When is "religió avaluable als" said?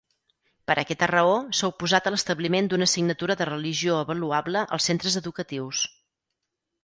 3.51-4.89